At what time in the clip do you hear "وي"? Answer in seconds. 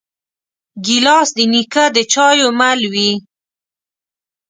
2.93-3.11